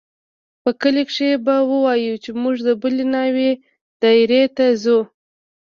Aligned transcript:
په 0.63 0.69
کلي 0.81 1.03
کښې 1.09 1.29
به 1.45 1.55
ووايو 1.69 2.21
چې 2.23 2.29
موږ 2.41 2.55
د 2.67 2.69
بلې 2.81 3.05
ناوې 3.13 3.51
دايرې 4.01 4.43
ته 4.55 4.65
ځو. 4.83 4.99